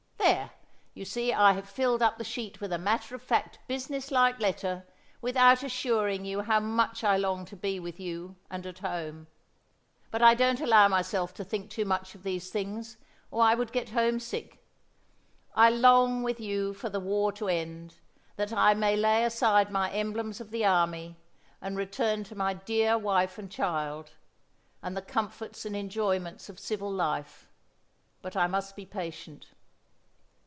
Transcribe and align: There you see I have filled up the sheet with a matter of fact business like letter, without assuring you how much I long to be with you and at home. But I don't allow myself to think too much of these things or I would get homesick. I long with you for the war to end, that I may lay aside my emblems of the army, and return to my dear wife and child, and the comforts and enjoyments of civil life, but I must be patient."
There 0.21 0.51
you 0.93 1.05
see 1.05 1.33
I 1.33 1.53
have 1.53 1.69
filled 1.69 2.01
up 2.01 2.17
the 2.17 2.23
sheet 2.23 2.59
with 2.61 2.71
a 2.73 2.77
matter 2.77 3.15
of 3.15 3.21
fact 3.21 3.59
business 3.67 4.11
like 4.11 4.39
letter, 4.41 4.85
without 5.21 5.63
assuring 5.63 6.25
you 6.25 6.41
how 6.41 6.59
much 6.59 7.03
I 7.03 7.15
long 7.17 7.45
to 7.45 7.55
be 7.55 7.79
with 7.79 7.99
you 7.99 8.35
and 8.49 8.65
at 8.67 8.79
home. 8.79 9.27
But 10.11 10.21
I 10.21 10.33
don't 10.35 10.59
allow 10.59 10.87
myself 10.89 11.33
to 11.35 11.43
think 11.45 11.69
too 11.71 11.85
much 11.85 12.13
of 12.15 12.23
these 12.23 12.49
things 12.51 12.97
or 13.31 13.41
I 13.41 13.55
would 13.55 13.71
get 13.71 13.89
homesick. 13.91 14.63
I 15.55 15.69
long 15.69 16.21
with 16.23 16.39
you 16.41 16.73
for 16.73 16.89
the 16.89 16.99
war 16.99 17.31
to 17.33 17.47
end, 17.47 17.95
that 18.35 18.51
I 18.53 18.73
may 18.73 18.95
lay 18.97 19.23
aside 19.23 19.71
my 19.71 19.89
emblems 19.91 20.39
of 20.41 20.51
the 20.51 20.65
army, 20.65 21.17
and 21.61 21.77
return 21.77 22.25
to 22.25 22.35
my 22.35 22.53
dear 22.53 22.97
wife 22.97 23.37
and 23.39 23.49
child, 23.49 24.11
and 24.83 24.95
the 24.95 25.01
comforts 25.01 25.65
and 25.65 25.75
enjoyments 25.75 26.49
of 26.49 26.59
civil 26.59 26.91
life, 26.91 27.49
but 28.21 28.35
I 28.35 28.47
must 28.47 28.75
be 28.75 28.85
patient." 28.85 29.47